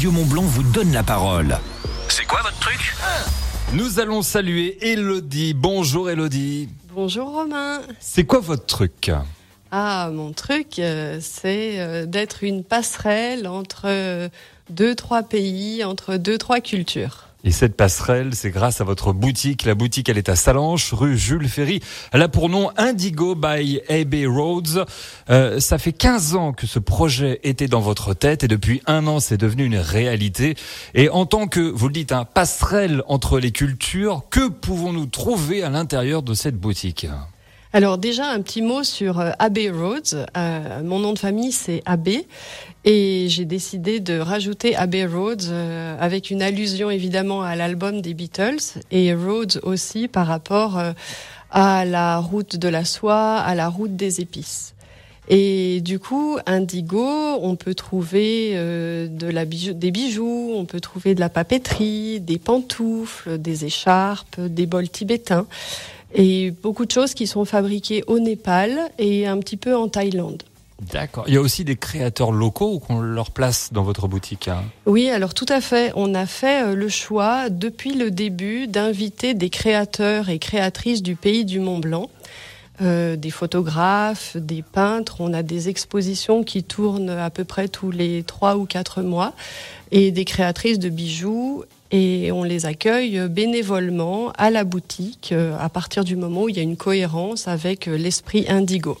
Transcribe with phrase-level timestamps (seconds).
[0.00, 1.58] Radio Mont Blanc vous donne la parole.
[2.08, 2.94] C'est quoi votre truc
[3.74, 5.52] Nous allons saluer Elodie.
[5.52, 6.70] Bonjour Elodie.
[6.94, 7.82] Bonjour Romain.
[7.98, 9.10] C'est quoi votre truc
[9.70, 14.30] Ah, mon truc, euh, c'est euh, d'être une passerelle entre euh,
[14.70, 17.26] deux, trois pays, entre deux, trois cultures.
[17.42, 19.64] Et cette passerelle, c'est grâce à votre boutique.
[19.64, 21.80] La boutique, elle est à Salanches, rue Jules Ferry.
[22.12, 24.84] Elle a pour nom Indigo by AB Roads.
[25.30, 29.06] Euh, ça fait 15 ans que ce projet était dans votre tête et depuis un
[29.06, 30.54] an, c'est devenu une réalité.
[30.94, 35.62] Et en tant que, vous le dites, un passerelle entre les cultures, que pouvons-nous trouver
[35.62, 37.06] à l'intérieur de cette boutique?
[37.72, 40.26] Alors déjà un petit mot sur euh, Abbey Roads.
[40.36, 42.26] Euh, mon nom de famille c'est Abbey
[42.84, 48.12] et j'ai décidé de rajouter Abbey Roads euh, avec une allusion évidemment à l'album des
[48.12, 50.82] Beatles et Roads aussi par rapport
[51.52, 54.74] à la route de la soie, à la route des épices.
[55.28, 57.06] Et du coup, Indigo,
[57.40, 58.54] on peut trouver
[59.08, 65.46] des bijoux, on peut trouver de la papeterie, des pantoufles, des écharpes, des bols tibétains
[66.14, 70.42] et beaucoup de choses qui sont fabriquées au Népal et un petit peu en Thaïlande.
[70.92, 71.24] D'accord.
[71.28, 74.48] Il y a aussi des créateurs locaux qu'on leur place dans votre boutique.
[74.48, 74.62] hein.
[74.86, 75.92] Oui, alors tout à fait.
[75.94, 81.16] On a fait euh, le choix depuis le début d'inviter des créateurs et créatrices du
[81.16, 82.08] pays du Mont Blanc.
[82.80, 85.16] euh, des photographes, des peintres.
[85.20, 89.34] On a des expositions qui tournent à peu près tous les trois ou quatre mois
[89.92, 91.64] et des créatrices de bijoux.
[91.92, 96.56] Et on les accueille bénévolement à la boutique euh, à partir du moment où il
[96.56, 98.96] y a une cohérence avec euh, l'esprit indigo.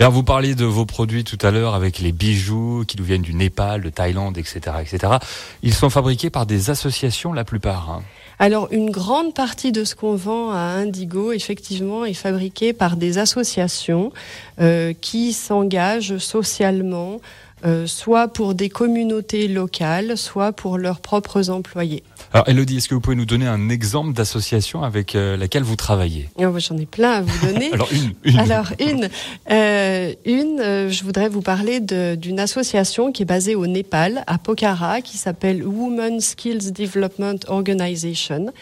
[0.00, 3.22] Alors vous parliez de vos produits tout à l'heure avec les bijoux qui nous viennent
[3.22, 5.14] du Népal, de Thaïlande, etc., etc.
[5.62, 7.90] Ils sont fabriqués par des associations la plupart.
[7.90, 8.02] hein.
[8.38, 13.18] Alors, une grande partie de ce qu'on vend à Indigo, effectivement, est fabriquée par des
[13.18, 14.12] associations
[14.60, 17.20] euh, qui s'engagent socialement,
[17.64, 22.02] euh, soit pour des communautés locales, soit pour leurs propres employés.
[22.34, 25.76] Alors Elodie, est-ce que vous pouvez nous donner un exemple d'association avec euh, laquelle vous
[25.76, 26.28] travaillez?
[26.34, 27.70] Oh, bah, J'en ai plein à vous donner.
[27.72, 28.40] Alors une, une.
[28.40, 29.08] Alors une,
[29.52, 34.38] euh, une, euh, je voudrais vous parler d'une association qui est basée au Népal, à
[34.38, 38.52] Pokhara, qui s'appelle Women Skills Development Organization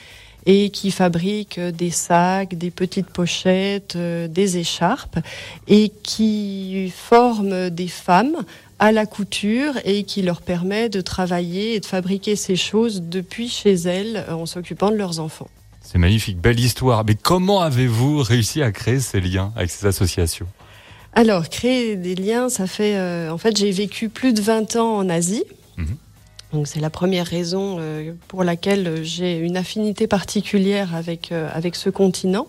[0.44, 5.18] et qui fabrique des sacs, des petites pochettes, euh, des écharpes
[5.68, 8.36] et qui forme des femmes
[8.82, 13.48] à la couture et qui leur permet de travailler et de fabriquer ces choses depuis
[13.48, 15.46] chez elles euh, en s'occupant de leurs enfants.
[15.82, 17.04] C'est magnifique, belle histoire.
[17.04, 20.48] Mais comment avez-vous réussi à créer ces liens avec ces associations?
[21.12, 22.96] Alors, créer des liens, ça fait.
[22.96, 25.44] euh, en fait, j'ai vécu plus de 20 ans en Asie.
[25.76, 25.96] Mhm.
[26.52, 31.88] Donc, c'est la première raison euh, pour laquelle j'ai une affinité particulière avec, avec ce
[31.88, 32.48] continent.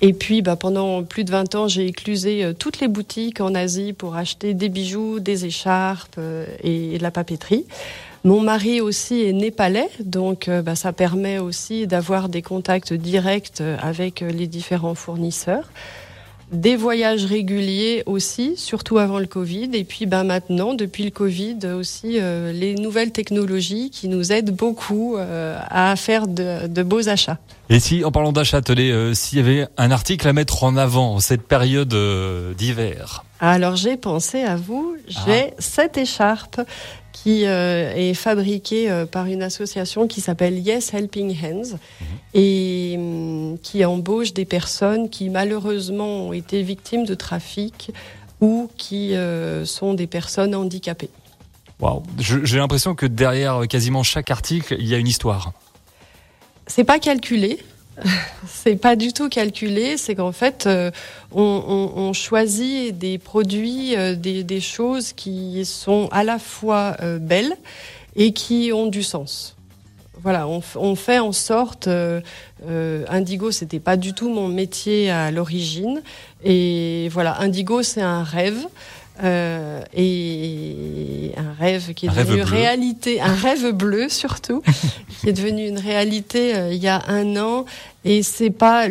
[0.00, 3.54] Et puis, bah, pendant plus de 20 ans, j'ai éclusé euh, toutes les boutiques en
[3.54, 7.66] Asie pour acheter des bijoux, des écharpes euh, et, de la papeterie.
[8.22, 13.60] Mon mari aussi est népalais, donc euh, bah, ça permet aussi d'avoir des contacts directs
[13.80, 15.68] avec les différents fournisseurs
[16.52, 19.70] des voyages réguliers aussi, surtout avant le Covid.
[19.74, 24.54] Et puis ben, maintenant, depuis le Covid aussi, euh, les nouvelles technologies qui nous aident
[24.54, 27.38] beaucoup euh, à faire de, de beaux achats.
[27.70, 30.76] Et si, en parlant d'achat, tenez, euh, s'il y avait un article à mettre en
[30.76, 33.24] avant en cette période euh, d'hiver?
[33.40, 36.60] Alors j'ai pensé à vous, j'ai cette écharpe
[37.12, 41.78] qui euh, est fabriquée euh, par une association qui s'appelle Yes Helping Hands
[42.34, 47.90] et hum, qui embauche des personnes qui malheureusement ont été victimes de trafic
[48.40, 51.10] ou qui euh, sont des personnes handicapées.
[52.18, 55.52] Je- J'ai l'impression que derrière euh, quasiment chaque article, il y a une histoire.
[56.66, 57.58] C'est pas calculé.
[58.46, 59.96] C'est pas du tout calculé.
[59.96, 60.90] C'est qu'en fait, euh,
[61.32, 66.96] on, on- on choisit des produits, euh, des, des choses qui sont à la fois
[67.20, 67.54] belles
[68.16, 69.56] et qui ont du sens.
[70.22, 71.86] Voilà, on, fait en sorte.
[71.86, 72.20] euh,
[72.68, 76.02] euh, Indigo, c'était pas du tout mon métier à l'origine,
[76.44, 78.66] et voilà, Indigo, c'est un rêve.
[79.24, 84.62] euh, et un rêve qui est Un devenu réalité, un rêve bleu surtout,
[85.20, 87.64] qui est devenu une réalité euh, il y a un an.
[88.04, 88.86] Et c'est pas,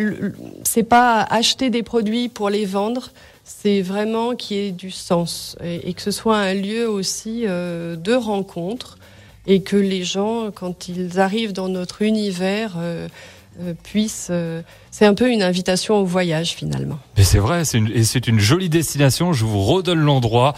[0.64, 3.12] c'est pas acheter des produits pour les vendre,
[3.46, 7.44] c'est vraiment qu'il y ait du sens et, et que ce soit un lieu aussi
[7.46, 8.98] euh, de rencontre
[9.48, 13.08] et que les gens, quand ils arrivent dans notre univers, euh,
[13.62, 14.28] euh, puissent.
[14.30, 14.62] euh,
[14.92, 17.00] c'est un peu une invitation au voyage finalement.
[17.18, 19.34] Mais c'est vrai, c'est une, et c'est une jolie destination.
[19.34, 20.54] Je vous redonne l'endroit.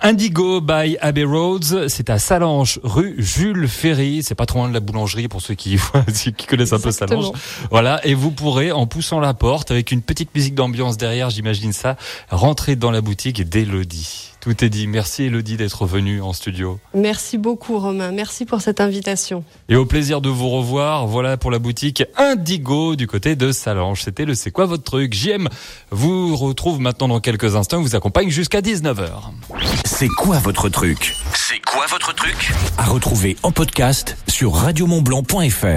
[0.00, 4.22] Indigo by Abbey Roads, c'est à Salanches, rue Jules Ferry.
[4.22, 5.76] C'est pas trop loin de la boulangerie pour ceux qui,
[6.36, 6.92] qui connaissent un peu.
[6.92, 7.32] Salanches.
[7.70, 11.72] Voilà, et vous pourrez, en poussant la porte, avec une petite musique d'ambiance derrière, j'imagine
[11.72, 11.96] ça,
[12.30, 14.30] rentrer dans la boutique d'Elodie.
[14.40, 14.86] Tout est dit.
[14.86, 16.78] Merci Elodie d'être venue en studio.
[16.94, 19.44] Merci beaucoup Romain, merci pour cette invitation.
[19.68, 21.06] Et au plaisir de vous revoir.
[21.06, 24.02] Voilà pour la boutique Indigo du côté de Salange.
[24.02, 25.14] C'était le C'est quoi votre truc?
[25.14, 25.48] JM
[25.90, 29.08] vous retrouve maintenant dans quelques instants, vous accompagne jusqu'à 19h.
[29.84, 31.14] C'est quoi votre truc?
[31.34, 32.52] C'est quoi votre truc?
[32.76, 35.68] À retrouver en podcast sur radiomontblanc.fr.